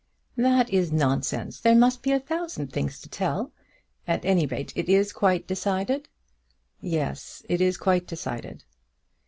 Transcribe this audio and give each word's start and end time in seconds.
"That 0.35 0.71
is 0.71 0.91
nonsense. 0.91 1.59
There 1.59 1.75
must 1.75 2.01
be 2.01 2.11
a 2.11 2.19
thousand 2.19 2.73
things 2.73 2.99
to 3.01 3.07
tell. 3.07 3.51
At 4.07 4.25
any 4.25 4.47
rate 4.47 4.73
it 4.75 4.89
is 4.89 5.13
quite 5.13 5.45
decided?" 5.45 6.09
"Yes; 6.81 7.43
it 7.47 7.61
is 7.61 7.77
quite 7.77 8.07
decided." 8.07 8.63